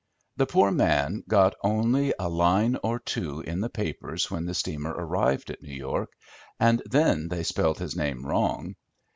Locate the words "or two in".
2.81-3.61